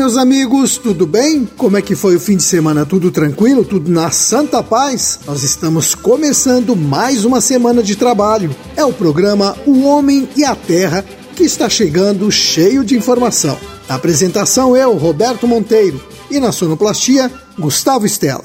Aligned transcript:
meus 0.00 0.16
amigos, 0.16 0.78
tudo 0.78 1.06
bem? 1.06 1.46
Como 1.58 1.76
é 1.76 1.82
que 1.82 1.94
foi 1.94 2.16
o 2.16 2.20
fim 2.20 2.34
de 2.34 2.42
semana? 2.42 2.86
Tudo 2.86 3.10
tranquilo? 3.10 3.66
Tudo 3.66 3.92
na 3.92 4.10
santa 4.10 4.62
paz? 4.62 5.20
Nós 5.26 5.42
estamos 5.42 5.94
começando 5.94 6.74
mais 6.74 7.26
uma 7.26 7.38
semana 7.38 7.82
de 7.82 7.94
trabalho. 7.96 8.56
É 8.74 8.82
o 8.82 8.94
programa 8.94 9.54
O 9.66 9.82
Homem 9.82 10.26
e 10.34 10.42
a 10.42 10.56
Terra 10.56 11.04
que 11.36 11.42
está 11.42 11.68
chegando 11.68 12.32
cheio 12.32 12.82
de 12.82 12.96
informação. 12.96 13.58
Na 13.86 13.96
apresentação 13.96 14.74
eu, 14.74 14.96
Roberto 14.96 15.46
Monteiro, 15.46 16.02
e 16.30 16.40
na 16.40 16.50
sonoplastia, 16.50 17.30
Gustavo 17.58 18.06
Stella. 18.06 18.44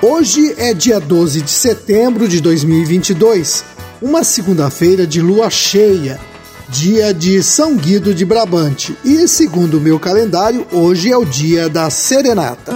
Hoje 0.00 0.54
é 0.56 0.72
dia 0.72 1.00
12 1.00 1.42
de 1.42 1.50
setembro 1.50 2.28
de 2.28 2.40
2022, 2.40 3.64
uma 4.00 4.22
segunda-feira 4.22 5.04
de 5.04 5.20
lua 5.20 5.50
cheia 5.50 6.29
dia 6.70 7.12
de 7.12 7.42
São 7.42 7.76
Guido 7.76 8.14
de 8.14 8.24
Brabante. 8.24 8.96
E 9.04 9.26
segundo 9.26 9.78
o 9.78 9.80
meu 9.80 9.98
calendário, 9.98 10.66
hoje 10.72 11.10
é 11.10 11.16
o 11.16 11.24
dia 11.24 11.68
da 11.68 11.90
serenata. 11.90 12.72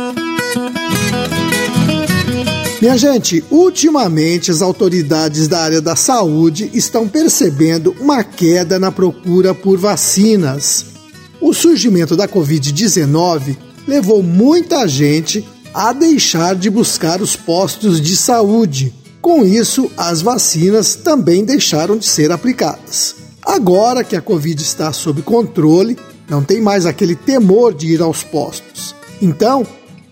Minha 2.80 2.98
gente, 2.98 3.42
ultimamente 3.50 4.50
as 4.50 4.60
autoridades 4.60 5.48
da 5.48 5.60
área 5.60 5.80
da 5.80 5.94
saúde 5.94 6.70
estão 6.74 7.08
percebendo 7.08 7.94
uma 8.00 8.22
queda 8.24 8.78
na 8.78 8.90
procura 8.90 9.54
por 9.54 9.78
vacinas. 9.78 10.86
O 11.40 11.54
surgimento 11.54 12.16
da 12.16 12.28
Covid-19 12.28 13.56
levou 13.86 14.22
muita 14.22 14.86
gente 14.88 15.46
a 15.72 15.92
deixar 15.92 16.56
de 16.56 16.68
buscar 16.68 17.22
os 17.22 17.36
postos 17.36 18.00
de 18.00 18.16
saúde. 18.16 18.92
Com 19.20 19.44
isso, 19.44 19.90
as 19.96 20.20
vacinas 20.20 20.94
também 20.96 21.44
deixaram 21.44 21.96
de 21.96 22.06
ser 22.06 22.30
aplicadas. 22.32 23.23
Agora 23.44 24.02
que 24.02 24.16
a 24.16 24.22
Covid 24.22 24.60
está 24.62 24.92
sob 24.92 25.22
controle, 25.22 25.98
não 26.28 26.42
tem 26.42 26.60
mais 26.60 26.86
aquele 26.86 27.14
temor 27.14 27.74
de 27.74 27.88
ir 27.88 28.00
aos 28.00 28.22
postos. 28.22 28.94
Então, 29.20 29.66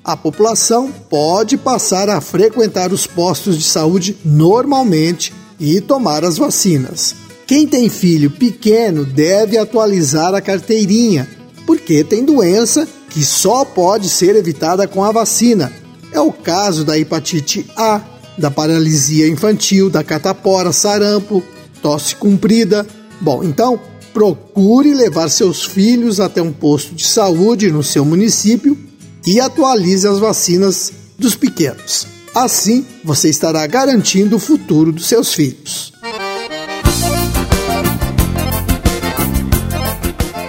a 0.05 0.17
população 0.17 0.93
pode 1.09 1.57
passar 1.57 2.11
a 2.11 2.21
frequentar 2.21 2.93
os 2.93 3.07
postos 3.07 3.57
de 3.57 3.65
saúde 3.65 4.17
normalmente 4.25 5.33
e 5.59 5.81
tomar 5.81 6.25
as 6.25 6.37
vacinas. 6.37 7.15
Quem 7.47 7.67
tem 7.67 7.89
filho 7.89 8.31
pequeno 8.31 9.05
deve 9.05 9.57
atualizar 9.57 10.35
a 10.35 10.41
carteirinha, 10.41 11.29
porque 11.67 12.03
tem 12.03 12.25
doença 12.25 12.87
que 13.11 13.25
só 13.25 13.65
pode 13.65 14.09
ser 14.09 14.37
evitada 14.37 14.89
com 14.89 15.05
a 15.05 15.13
vacina. 15.13 15.73
É 16.13 16.21
o 16.21 16.33
caso 16.33 16.85
da 16.85 16.99
hepatite 16.99 17.67
A, 17.77 18.01
da 18.37 18.51
paralisia 18.51 19.29
infantil, 19.29 19.89
da 19.89 20.03
catapora, 20.03 20.73
sarampo, 20.73 21.43
tosse 21.81 22.17
comprida, 22.17 22.87
Bom, 23.23 23.45
então 23.45 23.79
procure 24.13 24.93
levar 24.93 25.29
seus 25.29 25.65
filhos 25.65 26.19
até 26.19 26.43
um 26.43 26.53
posto 26.53 26.93
de 26.93 27.07
saúde 27.07 27.71
no 27.71 27.81
seu 27.81 28.05
município 28.05 28.77
e 29.25 29.39
atualize 29.39 30.09
as 30.09 30.19
vacinas 30.19 30.93
dos 31.17 31.37
pequenos. 31.37 32.05
Assim, 32.35 32.85
você 33.05 33.31
estará 33.31 33.65
garantindo 33.69 34.35
o 34.35 34.41
futuro 34.41 34.91
dos 34.91 35.07
seus 35.07 35.33
filhos. 35.33 35.93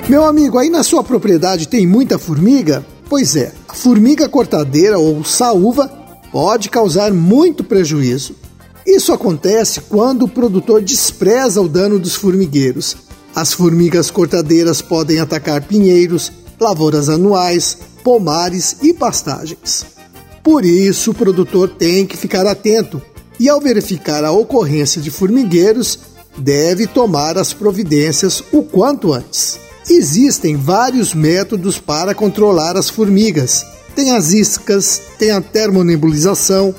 Meu 0.10 0.24
amigo, 0.24 0.58
aí 0.58 0.72
na 0.72 0.82
sua 0.82 1.04
propriedade 1.04 1.68
tem 1.68 1.86
muita 1.86 2.18
formiga? 2.18 2.84
Pois 3.08 3.36
é, 3.36 3.54
a 3.68 3.74
formiga 3.76 4.28
cortadeira 4.28 4.98
ou 4.98 5.24
saúva 5.24 5.88
pode 6.32 6.72
causar 6.72 7.14
muito 7.14 7.64
prejuízo. 7.64 8.36
Isso 8.86 9.14
acontece 9.14 9.82
quando 9.82 10.24
o 10.24 10.30
produtor 10.30 10.82
despreza 10.82 11.62
o 11.62 11.70
dano 11.70 11.98
dos 11.98 12.16
formigueiros. 12.16 12.98
As 13.36 13.54
formigas 13.54 14.12
cortadeiras 14.12 14.82
podem 14.82 15.20
atacar 15.20 15.64
pinheiros, 15.64 16.32
lavouras 16.60 17.10
anuais, 17.10 17.78
pomares 18.04 18.78
e 18.82 18.94
pastagens. 18.94 19.86
Por 20.44 20.66
isso, 20.66 21.12
o 21.12 21.14
produtor 21.14 21.70
tem 21.70 22.06
que 22.06 22.18
ficar 22.18 22.46
atento 22.46 23.02
e, 23.40 23.48
ao 23.48 23.62
verificar 23.62 24.24
a 24.24 24.32
ocorrência 24.32 25.02
de 25.02 25.10
formigueiros, 25.10 26.00
deve 26.38 26.86
tomar 26.86 27.38
as 27.38 27.54
providências 27.54 28.44
o 28.52 28.64
quanto 28.64 29.14
antes. 29.14 29.58
Existem 29.90 30.56
vários 30.56 31.14
métodos 31.14 31.78
para 31.78 32.14
controlar 32.14 32.78
as 32.78 32.90
formigas. 32.90 33.66
Tem 33.96 34.12
as 34.12 34.32
iscas, 34.32 35.02
tem 35.18 35.32
a 35.32 35.42
termonebulização, 35.42 36.74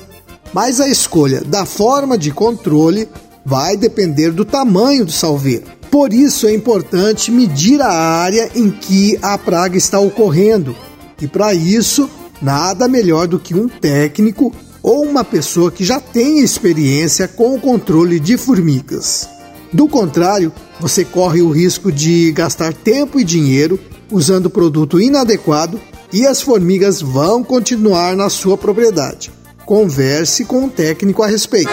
mas 0.54 0.80
a 0.80 0.88
escolha 0.88 1.42
da 1.42 1.66
forma 1.66 2.16
de 2.16 2.30
controle 2.30 3.08
vai 3.44 3.76
depender 3.76 4.30
do 4.30 4.44
tamanho 4.44 5.04
do 5.04 5.10
salveiro. 5.10 5.64
Por 5.90 6.12
isso 6.12 6.46
é 6.46 6.54
importante 6.54 7.32
medir 7.32 7.82
a 7.82 7.90
área 7.90 8.48
em 8.54 8.70
que 8.70 9.18
a 9.20 9.36
praga 9.36 9.76
está 9.76 9.98
ocorrendo, 9.98 10.74
e 11.20 11.26
para 11.26 11.52
isso, 11.52 12.08
nada 12.40 12.88
melhor 12.88 13.26
do 13.26 13.38
que 13.38 13.54
um 13.54 13.68
técnico 13.68 14.54
ou 14.82 15.02
uma 15.02 15.24
pessoa 15.24 15.72
que 15.72 15.84
já 15.84 15.98
tenha 15.98 16.42
experiência 16.42 17.26
com 17.26 17.54
o 17.54 17.60
controle 17.60 18.20
de 18.20 18.36
formigas. 18.36 19.28
Do 19.72 19.88
contrário, 19.88 20.52
você 20.78 21.04
corre 21.04 21.42
o 21.42 21.50
risco 21.50 21.90
de 21.90 22.30
gastar 22.32 22.72
tempo 22.72 23.18
e 23.18 23.24
dinheiro 23.24 23.78
usando 24.10 24.50
produto 24.50 25.00
inadequado 25.00 25.80
e 26.12 26.26
as 26.26 26.40
formigas 26.40 27.00
vão 27.00 27.42
continuar 27.42 28.14
na 28.14 28.28
sua 28.28 28.56
propriedade. 28.56 29.32
Converse 29.66 30.44
com 30.44 30.66
o 30.66 30.70
técnico 30.70 31.22
a 31.22 31.26
respeito. 31.26 31.70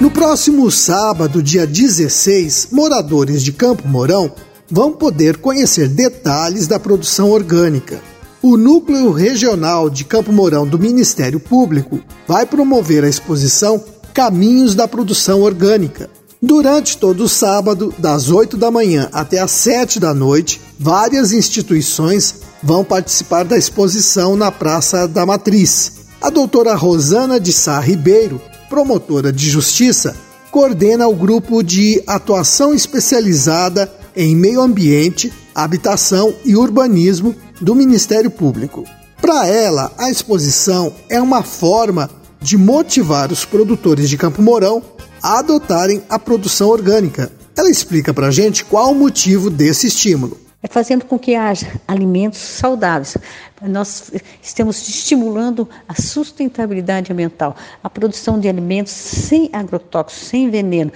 No 0.00 0.10
próximo 0.10 0.70
sábado, 0.70 1.42
dia 1.42 1.66
16, 1.66 2.68
moradores 2.72 3.42
de 3.42 3.52
Campo 3.52 3.86
Mourão 3.86 4.32
vão 4.68 4.92
poder 4.92 5.36
conhecer 5.36 5.88
detalhes 5.88 6.66
da 6.66 6.78
produção 6.80 7.30
orgânica. 7.30 8.02
O 8.42 8.56
Núcleo 8.56 9.12
Regional 9.12 9.88
de 9.88 10.04
Campo 10.04 10.32
Mourão 10.32 10.66
do 10.66 10.78
Ministério 10.78 11.38
Público 11.38 12.00
vai 12.26 12.44
promover 12.44 13.04
a 13.04 13.08
exposição 13.08 13.82
Caminhos 14.12 14.74
da 14.74 14.86
Produção 14.86 15.40
Orgânica. 15.40 16.10
Durante 16.42 16.98
todo 16.98 17.24
o 17.24 17.28
sábado, 17.28 17.94
das 17.96 18.28
8 18.28 18.56
da 18.56 18.70
manhã 18.70 19.08
até 19.12 19.38
as 19.38 19.50
7 19.52 19.98
da 19.98 20.12
noite, 20.12 20.60
várias 20.78 21.32
instituições 21.32 22.34
vão 22.64 22.82
participar 22.82 23.44
da 23.44 23.58
exposição 23.58 24.34
na 24.34 24.50
Praça 24.50 25.06
da 25.06 25.26
Matriz. 25.26 25.92
A 26.20 26.30
doutora 26.30 26.74
Rosana 26.74 27.38
de 27.38 27.52
Sá 27.52 27.78
Ribeiro, 27.78 28.40
promotora 28.70 29.30
de 29.30 29.50
justiça, 29.50 30.16
coordena 30.50 31.06
o 31.06 31.14
grupo 31.14 31.62
de 31.62 32.02
atuação 32.06 32.72
especializada 32.72 33.92
em 34.16 34.34
meio 34.34 34.62
ambiente, 34.62 35.30
habitação 35.54 36.34
e 36.42 36.56
urbanismo 36.56 37.34
do 37.60 37.74
Ministério 37.74 38.30
Público. 38.30 38.84
Para 39.20 39.46
ela, 39.46 39.92
a 39.98 40.10
exposição 40.10 40.90
é 41.10 41.20
uma 41.20 41.42
forma 41.42 42.08
de 42.40 42.56
motivar 42.56 43.30
os 43.30 43.44
produtores 43.44 44.08
de 44.08 44.16
Campo 44.16 44.40
Mourão 44.40 44.82
a 45.22 45.40
adotarem 45.40 46.02
a 46.08 46.18
produção 46.18 46.68
orgânica. 46.68 47.30
Ela 47.54 47.70
explica 47.70 48.14
para 48.14 48.30
gente 48.30 48.64
qual 48.64 48.92
o 48.92 48.94
motivo 48.94 49.50
desse 49.50 49.86
estímulo 49.86 50.43
é 50.64 50.66
fazendo 50.66 51.04
com 51.04 51.18
que 51.18 51.36
haja 51.36 51.70
alimentos 51.86 52.38
saudáveis. 52.40 53.18
Nós 53.60 54.10
estamos 54.42 54.88
estimulando 54.88 55.68
a 55.86 56.00
sustentabilidade 56.00 57.12
ambiental, 57.12 57.54
a 57.82 57.90
produção 57.90 58.40
de 58.40 58.48
alimentos 58.48 58.94
sem 58.94 59.50
agrotóxicos, 59.52 60.26
sem 60.26 60.48
veneno 60.48 60.90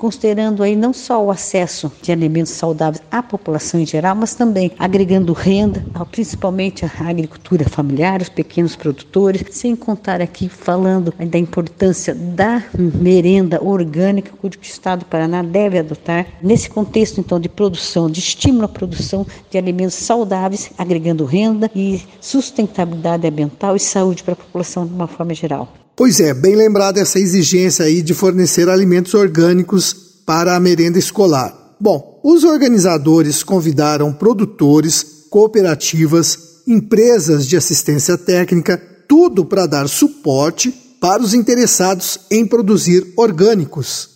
considerando 0.00 0.62
aí 0.62 0.74
não 0.74 0.94
só 0.94 1.22
o 1.22 1.30
acesso 1.30 1.92
de 2.00 2.10
alimentos 2.10 2.52
saudáveis 2.52 3.02
à 3.10 3.22
população 3.22 3.78
em 3.78 3.84
geral, 3.86 4.16
mas 4.16 4.34
também 4.34 4.72
agregando 4.78 5.34
renda, 5.34 5.84
principalmente 6.10 6.86
à 6.86 6.90
agricultura 7.06 7.68
familiar, 7.68 8.22
os 8.22 8.30
pequenos 8.30 8.74
produtores, 8.74 9.44
sem 9.50 9.76
contar 9.76 10.22
aqui 10.22 10.48
falando 10.48 11.12
da 11.12 11.38
importância 11.38 12.14
da 12.14 12.64
merenda 12.74 13.62
orgânica 13.62 14.32
que 14.32 14.46
o 14.46 14.62
Estado 14.62 15.00
do 15.00 15.04
Paraná 15.04 15.42
deve 15.42 15.78
adotar 15.78 16.26
nesse 16.42 16.70
contexto 16.70 17.20
então 17.20 17.38
de 17.38 17.48
produção, 17.48 18.10
de 18.10 18.20
estímulo 18.20 18.64
à 18.64 18.68
produção 18.68 19.26
de 19.50 19.58
alimentos 19.58 19.96
saudáveis, 19.96 20.70
agregando 20.78 21.26
renda 21.26 21.70
e 21.76 22.02
sustentabilidade 22.20 23.26
ambiental 23.26 23.76
e 23.76 23.80
saúde 23.80 24.22
para 24.22 24.32
a 24.32 24.36
população 24.36 24.86
de 24.86 24.94
uma 24.94 25.06
forma 25.06 25.34
geral. 25.34 25.68
Pois 26.00 26.18
é, 26.18 26.32
bem 26.32 26.56
lembrada 26.56 26.98
essa 26.98 27.20
exigência 27.20 27.84
aí 27.84 28.00
de 28.00 28.14
fornecer 28.14 28.70
alimentos 28.70 29.12
orgânicos 29.12 29.92
para 30.24 30.56
a 30.56 30.58
merenda 30.58 30.98
escolar. 30.98 31.54
Bom, 31.78 32.18
os 32.24 32.42
organizadores 32.42 33.42
convidaram 33.42 34.10
produtores, 34.10 35.26
cooperativas, 35.28 36.62
empresas 36.66 37.46
de 37.46 37.54
assistência 37.54 38.16
técnica, 38.16 38.78
tudo 39.06 39.44
para 39.44 39.66
dar 39.66 39.90
suporte 39.90 40.70
para 40.98 41.22
os 41.22 41.34
interessados 41.34 42.20
em 42.30 42.46
produzir 42.46 43.12
orgânicos. 43.14 44.08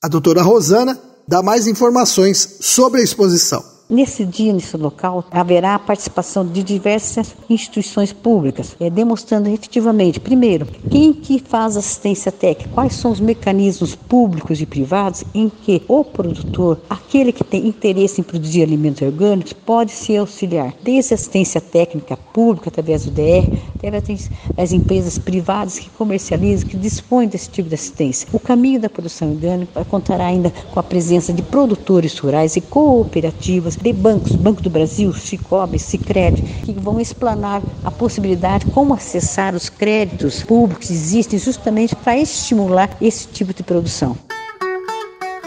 A 0.00 0.06
doutora 0.06 0.42
Rosana 0.42 0.96
dá 1.26 1.42
mais 1.42 1.66
informações 1.66 2.58
sobre 2.60 3.00
a 3.00 3.04
exposição. 3.04 3.71
Nesse 3.92 4.24
dia, 4.24 4.54
nesse 4.54 4.74
local, 4.74 5.22
haverá 5.30 5.74
a 5.74 5.78
participação 5.78 6.46
de 6.46 6.62
diversas 6.62 7.36
instituições 7.50 8.10
públicas, 8.10 8.74
é, 8.80 8.88
demonstrando 8.88 9.50
efetivamente, 9.50 10.18
primeiro, 10.18 10.66
quem 10.88 11.12
que 11.12 11.38
faz 11.38 11.76
assistência 11.76 12.32
técnica, 12.32 12.70
quais 12.72 12.94
são 12.94 13.10
os 13.10 13.20
mecanismos 13.20 13.94
públicos 13.94 14.62
e 14.62 14.64
privados 14.64 15.22
em 15.34 15.50
que 15.50 15.82
o 15.86 16.02
produtor, 16.02 16.80
aquele 16.88 17.32
que 17.32 17.44
tem 17.44 17.66
interesse 17.66 18.18
em 18.18 18.24
produzir 18.24 18.62
alimentos 18.62 19.02
orgânicos, 19.02 19.52
pode 19.52 19.92
se 19.92 20.16
auxiliar, 20.16 20.72
desde 20.82 21.12
assistência 21.12 21.60
técnica 21.60 22.16
pública, 22.16 22.70
através 22.70 23.04
do 23.04 23.10
DR, 23.10 23.46
até 23.86 24.22
as 24.56 24.72
empresas 24.72 25.18
privadas 25.18 25.78
que 25.78 25.90
comercializam, 25.90 26.68
que 26.68 26.76
dispõem 26.76 27.28
desse 27.28 27.50
tipo 27.50 27.68
de 27.68 27.74
assistência. 27.74 28.28
O 28.32 28.38
caminho 28.38 28.80
da 28.80 28.88
produção 28.88 29.32
orgânica 29.32 29.84
contará 29.84 30.26
ainda 30.26 30.50
com 30.72 30.78
a 30.78 30.82
presença 30.82 31.32
de 31.32 31.42
produtores 31.42 32.16
rurais 32.18 32.56
e 32.56 32.60
cooperativas, 32.60 33.76
de 33.82 33.92
bancos, 33.92 34.36
Banco 34.36 34.62
do 34.62 34.70
Brasil, 34.70 35.12
Cicobi, 35.12 35.78
Sicredi, 35.78 36.42
que 36.64 36.72
vão 36.72 37.00
explanar 37.00 37.60
a 37.84 37.90
possibilidade 37.90 38.66
como 38.66 38.94
acessar 38.94 39.54
os 39.54 39.68
créditos 39.68 40.42
públicos 40.42 40.86
que 40.86 40.92
existem 40.92 41.38
justamente 41.38 41.96
para 41.96 42.16
estimular 42.16 42.96
esse 43.00 43.26
tipo 43.26 43.52
de 43.52 43.62
produção. 43.62 44.16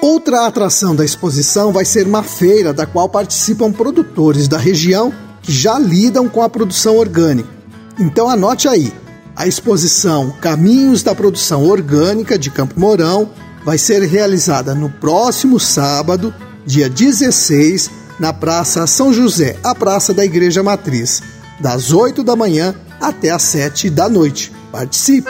Outra 0.01 0.45
atração 0.45 0.95
da 0.95 1.05
exposição 1.05 1.71
vai 1.71 1.85
ser 1.85 2.05
uma 2.05 2.21
feira 2.21 2.73
da 2.73 2.85
qual 2.85 3.07
participam 3.07 3.71
produtores 3.71 4.47
da 4.47 4.57
região 4.57 5.13
que 5.41 5.51
já 5.51 5.79
lidam 5.79 6.27
com 6.27 6.43
a 6.43 6.49
produção 6.49 6.97
orgânica. 6.97 7.49
Então 7.97 8.29
anote 8.29 8.67
aí, 8.67 8.91
a 9.35 9.47
exposição 9.47 10.31
Caminhos 10.41 11.01
da 11.01 11.15
Produção 11.15 11.63
Orgânica 11.65 12.37
de 12.37 12.49
Campo 12.49 12.79
Mourão 12.79 13.29
vai 13.63 13.77
ser 13.77 14.01
realizada 14.03 14.75
no 14.75 14.89
próximo 14.89 15.59
sábado, 15.59 16.33
dia 16.65 16.89
16, 16.89 17.89
na 18.19 18.33
Praça 18.33 18.87
São 18.87 19.11
José, 19.13 19.57
a 19.63 19.73
praça 19.75 20.13
da 20.13 20.23
Igreja 20.23 20.63
Matriz, 20.63 21.21
das 21.59 21.91
8 21.91 22.23
da 22.23 22.35
manhã 22.35 22.75
até 22.99 23.29
as 23.29 23.43
7 23.43 23.89
da 23.89 24.09
noite. 24.09 24.51
Participe! 24.71 25.29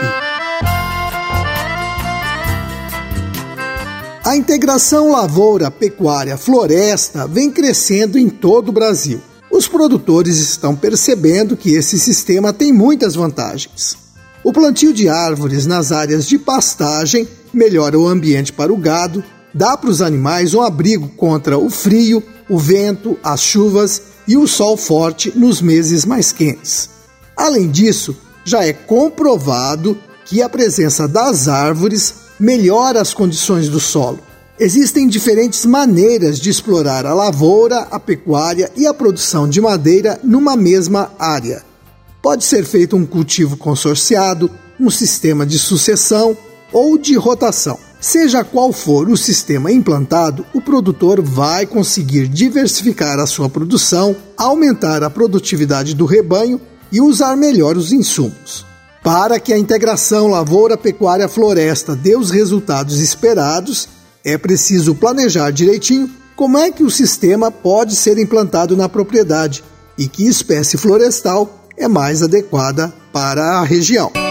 A 4.24 4.36
integração 4.36 5.12
lavoura, 5.12 5.70
pecuária, 5.70 6.36
floresta 6.36 7.28
vem 7.28 7.52
crescendo 7.52 8.18
em 8.18 8.28
todo 8.28 8.70
o 8.70 8.72
Brasil. 8.72 9.22
Os 9.52 9.68
produtores 9.68 10.40
estão 10.40 10.76
percebendo 10.76 11.56
que 11.56 11.76
esse 11.76 12.00
sistema 12.00 12.52
tem 12.52 12.74
muitas 12.74 13.14
vantagens. 13.14 13.96
O 14.44 14.52
plantio 14.52 14.94
de 14.94 15.08
árvores 15.08 15.66
nas 15.66 15.92
áreas 15.92 16.28
de 16.28 16.38
pastagem 16.38 17.28
melhora 17.54 17.98
o 17.98 18.08
ambiente 18.08 18.52
para 18.52 18.74
o 18.74 18.78
gado, 18.78 19.24
dá 19.54 19.78
para 19.78 19.90
os 19.90 20.02
animais 20.02 20.54
um 20.54 20.62
abrigo 20.62 21.08
contra 21.10 21.58
o 21.58 21.70
frio, 21.70 22.22
o 22.50 22.58
vento, 22.58 23.18
as 23.24 23.42
chuvas 23.42 24.02
e 24.28 24.38
o 24.38 24.48
sol 24.48 24.78
forte 24.78 25.32
nos 25.36 25.62
meses 25.62 26.06
mais 26.06 26.32
quentes. 26.32 26.90
Além 27.36 27.70
disso, 27.70 28.16
já 28.44 28.64
é 28.64 28.74
comprovado 28.74 29.98
que 30.26 30.42
a 30.42 30.50
presença 30.50 31.08
das 31.08 31.48
árvores 31.48 32.14
melhora 32.40 33.02
as 33.02 33.14
condições 33.14 33.70
do 33.70 33.80
solo. 33.80 34.20
Existem 34.60 35.08
diferentes 35.08 35.66
maneiras 35.66 36.40
de 36.40 36.50
explorar 36.50 37.06
a 37.06 37.14
lavoura, 37.14 37.80
a 37.92 38.00
pecuária 38.00 38.72
e 38.76 38.88
a 38.88 38.94
produção 38.94 39.50
de 39.50 39.60
madeira 39.60 40.20
numa 40.24 40.56
mesma 40.56 41.12
área. 41.20 41.64
Pode 42.22 42.46
ser 42.46 42.64
feito 42.64 42.96
um 42.96 43.06
cultivo 43.06 43.58
consorciado, 43.58 44.50
um 44.80 44.90
sistema 44.90 45.46
de 45.46 45.60
sucessão 45.60 46.38
ou 46.72 46.98
de 46.98 47.16
rotação. 47.16 47.78
Seja 48.00 48.44
qual 48.44 48.72
for 48.72 49.10
o 49.10 49.18
sistema 49.18 49.72
implantado, 49.72 50.46
o 50.54 50.62
produtor 50.62 51.22
vai 51.22 51.66
conseguir 51.66 52.28
diversificar 52.28 53.20
a 53.20 53.26
sua 53.26 53.50
produção, 53.50 54.16
aumentar 54.38 55.04
a 55.04 55.10
produtividade 55.10 55.96
do 55.96 56.06
rebanho 56.06 56.60
e 56.92 57.02
usar 57.02 57.36
melhor 57.36 57.78
os 57.78 57.92
insumos. 57.92 58.66
Para 59.04 59.40
que 59.40 59.54
a 59.54 59.58
integração 59.58 60.28
lavoura-pecuária-floresta 60.28 61.96
dê 61.96 62.16
os 62.16 62.32
resultados 62.32 63.00
esperados, 63.00 63.88
é 64.24 64.38
preciso 64.38 64.96
planejar 64.96 65.52
direitinho 65.52 66.10
como 66.36 66.58
é 66.58 66.72
que 66.72 66.84
o 66.84 66.92
sistema 66.92 67.50
pode 67.50 67.96
ser 67.96 68.18
implantado 68.18 68.76
na 68.76 68.90
propriedade 68.90 69.64
e 69.98 70.08
que 70.08 70.28
espécie 70.28 70.78
florestal 70.78 71.68
é 71.78 71.88
mais 71.88 72.22
adequada 72.22 72.94
para 73.14 73.60
a 73.60 73.64
região. 73.64 74.25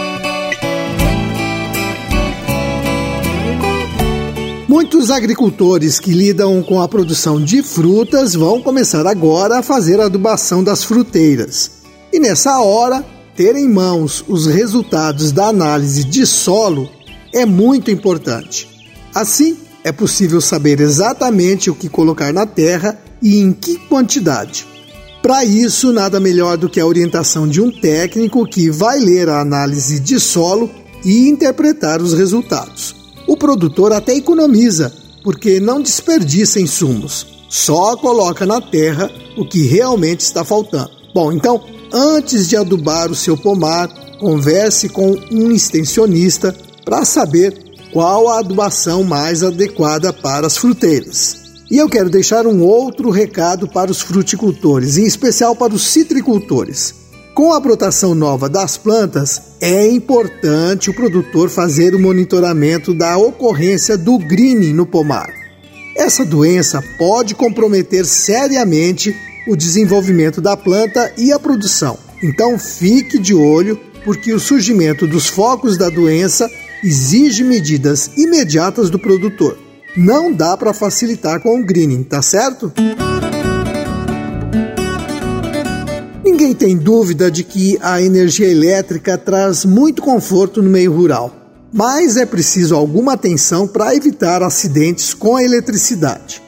Muitos 4.75 5.09
agricultores 5.09 6.01
que 6.01 6.11
lidam 6.11 6.61
com 6.61 6.81
a 6.81 6.87
produção 6.89 7.41
de 7.41 7.63
frutas 7.63 8.33
vão 8.33 8.61
começar 8.61 9.07
agora 9.07 9.59
a 9.59 9.63
fazer 9.63 10.01
a 10.01 10.07
adubação 10.07 10.61
das 10.61 10.83
fruteiras. 10.83 11.71
E 12.11 12.19
nessa 12.19 12.59
hora, 12.59 13.01
ter 13.37 13.55
em 13.55 13.69
mãos 13.69 14.21
os 14.27 14.47
resultados 14.47 15.31
da 15.31 15.47
análise 15.47 16.03
de 16.03 16.25
solo 16.25 16.89
é 17.33 17.45
muito 17.45 17.89
importante. 17.89 18.67
Assim, 19.13 19.57
é 19.81 19.93
possível 19.93 20.41
saber 20.41 20.81
exatamente 20.81 21.69
o 21.69 21.75
que 21.75 21.87
colocar 21.87 22.33
na 22.33 22.45
terra 22.45 22.99
e 23.21 23.39
em 23.39 23.53
que 23.53 23.77
quantidade. 23.77 24.67
Para 25.21 25.45
isso, 25.45 25.93
nada 25.93 26.19
melhor 26.19 26.57
do 26.57 26.67
que 26.67 26.81
a 26.81 26.85
orientação 26.85 27.47
de 27.47 27.61
um 27.61 27.71
técnico 27.71 28.45
que 28.45 28.69
vai 28.69 28.99
ler 28.99 29.29
a 29.29 29.39
análise 29.39 30.01
de 30.01 30.19
solo 30.19 30.69
e 31.05 31.29
interpretar 31.29 32.01
os 32.01 32.13
resultados. 32.13 33.04
O 33.27 33.37
produtor 33.37 33.93
até 33.93 34.13
economiza, 34.15 34.93
porque 35.23 35.59
não 35.59 35.81
desperdiça 35.81 36.59
insumos, 36.59 37.25
só 37.49 37.95
coloca 37.95 38.45
na 38.45 38.61
terra 38.61 39.11
o 39.37 39.45
que 39.45 39.63
realmente 39.63 40.21
está 40.21 40.43
faltando. 40.43 40.91
Bom, 41.13 41.31
então 41.31 41.61
Antes 41.97 42.49
de 42.49 42.57
adubar 42.57 43.09
o 43.09 43.15
seu 43.15 43.37
pomar, 43.37 43.87
converse 44.19 44.89
com 44.89 45.11
um 45.31 45.51
extensionista 45.51 46.53
para 46.83 47.05
saber 47.05 47.57
qual 47.93 48.27
a 48.27 48.39
adubação 48.39 49.01
mais 49.01 49.43
adequada 49.43 50.11
para 50.11 50.45
as 50.45 50.57
fruteiras. 50.57 51.37
E 51.71 51.77
eu 51.77 51.87
quero 51.87 52.09
deixar 52.09 52.45
um 52.45 52.61
outro 52.61 53.09
recado 53.09 53.65
para 53.65 53.89
os 53.89 54.01
fruticultores, 54.01 54.97
em 54.97 55.05
especial 55.05 55.55
para 55.55 55.73
os 55.73 55.87
citricultores. 55.87 56.93
Com 57.35 57.53
a 57.53 57.59
brotação 57.59 58.15
nova 58.15 58.47
das 58.47 58.77
plantas, 58.77 59.41
é 59.59 59.89
importante 59.89 60.89
o 60.89 60.93
produtor 60.93 61.49
fazer 61.49 61.93
o 61.93 61.99
monitoramento 61.99 62.93
da 62.93 63.17
ocorrência 63.17 63.97
do 63.97 64.17
greening 64.17 64.71
no 64.71 64.85
pomar. 64.85 65.27
Essa 65.97 66.23
doença 66.23 66.81
pode 66.97 67.35
comprometer 67.35 68.05
seriamente 68.05 69.13
o 69.49 69.53
desenvolvimento 69.53 70.39
da 70.39 70.55
planta 70.55 71.11
e 71.17 71.33
a 71.33 71.37
produção. 71.37 71.97
Então 72.23 72.57
fique 72.57 73.19
de 73.19 73.35
olho, 73.35 73.77
porque 74.05 74.33
o 74.33 74.39
surgimento 74.39 75.05
dos 75.05 75.27
focos 75.27 75.77
da 75.77 75.89
doença 75.89 76.49
exige 76.81 77.43
medidas 77.43 78.11
imediatas 78.15 78.89
do 78.89 78.97
produtor. 78.97 79.57
Não 79.97 80.31
dá 80.31 80.55
para 80.55 80.73
facilitar 80.73 81.41
com 81.41 81.59
o 81.59 81.65
greening, 81.65 82.03
tá 82.03 82.21
certo? 82.21 82.71
Ninguém 86.35 86.53
tem 86.53 86.75
dúvida 86.75 87.31
de 87.31 87.45
que 87.45 87.79
a 87.81 88.01
energia 88.01 88.49
elétrica 88.49 89.17
traz 89.17 89.63
muito 89.63 90.01
conforto 90.01 90.61
no 90.61 90.69
meio 90.69 90.93
rural, 90.93 91.33
mas 91.71 92.17
é 92.17 92.25
preciso 92.25 92.75
alguma 92.75 93.13
atenção 93.13 93.65
para 93.65 93.95
evitar 93.95 94.43
acidentes 94.43 95.13
com 95.13 95.37
a 95.37 95.43
eletricidade. 95.45 96.43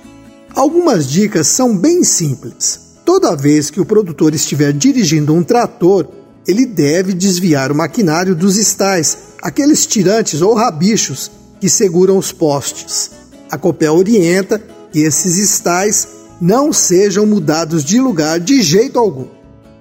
Algumas 0.53 1.07
dicas 1.07 1.47
são 1.47 1.73
bem 1.73 2.03
simples. 2.03 2.81
Toda 3.05 3.33
vez 3.33 3.69
que 3.69 3.79
o 3.79 3.85
produtor 3.85 4.35
estiver 4.35 4.73
dirigindo 4.73 5.33
um 5.33 5.41
trator, 5.41 6.05
ele 6.45 6.65
deve 6.65 7.13
desviar 7.13 7.71
o 7.71 7.75
maquinário 7.75 8.35
dos 8.35 8.57
estais, 8.57 9.17
aqueles 9.41 9.85
tirantes 9.85 10.41
ou 10.41 10.53
rabichos 10.53 11.31
que 11.61 11.69
seguram 11.69 12.17
os 12.17 12.33
postes. 12.33 13.11
A 13.49 13.57
Copel 13.57 13.95
orienta 13.95 14.61
que 14.91 14.99
esses 14.99 15.37
estais 15.37 16.09
não 16.41 16.73
sejam 16.73 17.25
mudados 17.25 17.85
de 17.85 18.01
lugar 18.01 18.37
de 18.37 18.61
jeito 18.61 18.99
algum. 18.99 19.36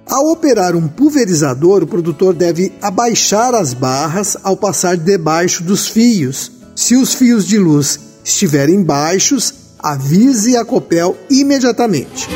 Ao 0.09 0.29
operar 0.31 0.73
um 0.73 0.87
pulverizador, 0.87 1.83
o 1.83 1.87
produtor 1.87 2.33
deve 2.33 2.71
abaixar 2.81 3.53
as 3.53 3.73
barras 3.73 4.37
ao 4.41 4.55
passar 4.55 4.95
debaixo 4.95 5.63
dos 5.63 5.87
fios. 5.87 6.49
Se 6.73 6.95
os 6.95 7.13
fios 7.13 7.45
de 7.45 7.57
luz 7.57 7.99
estiverem 8.23 8.81
baixos, 8.81 9.53
avise 9.77 10.55
a 10.55 10.63
Copel 10.63 11.17
imediatamente. 11.29 12.27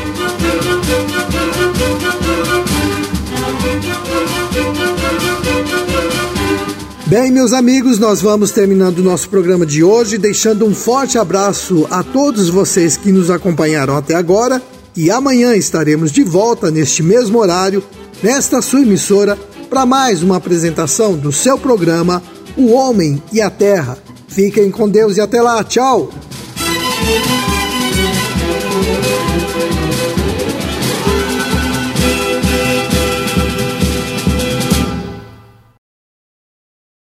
Bem, 7.08 7.32
meus 7.32 7.54
amigos, 7.54 8.00
nós 8.00 8.22
vamos 8.22 8.52
terminando 8.52 9.00
o 9.00 9.04
nosso 9.04 9.30
programa 9.30 9.66
de 9.66 9.84
hoje, 9.84 10.18
deixando 10.18 10.66
um 10.66 10.74
forte 10.74 11.18
abraço 11.18 11.88
a 11.90 12.04
todos 12.04 12.50
vocês 12.50 12.98
que 12.98 13.12
nos 13.12 13.30
acompanharam 13.30 13.96
até 13.96 14.16
agora. 14.16 14.62
E 14.96 15.10
amanhã 15.10 15.56
estaremos 15.56 16.12
de 16.12 16.24
volta 16.24 16.70
neste 16.70 17.02
mesmo 17.02 17.40
horário, 17.40 17.84
nesta 18.22 18.62
sua 18.62 18.82
emissora, 18.82 19.38
para 19.70 19.86
mais 19.86 20.22
uma 20.22 20.38
apresentação 20.38 21.16
do 21.16 21.32
seu 21.32 21.58
programa 21.58 22.22
O 22.58 22.72
Homem 22.72 23.22
e 23.32 23.42
a 23.42 23.50
Terra. 23.50 23.98
Fiquem 24.28 24.70
com 24.70 24.90
Deus 24.90 25.18
e 25.18 25.22
até 25.22 25.42
lá. 25.42 25.64
Tchau! 25.64 26.10